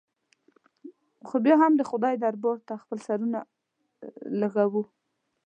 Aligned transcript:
خو 1.27 1.35
بیا 1.45 1.55
هم 1.63 1.73
د 1.77 1.81
خدای 1.89 2.15
دربار 2.23 2.57
ته 2.67 2.73
خپل 2.83 2.97
سرونه 3.07 3.39
لږوو. 4.39 4.83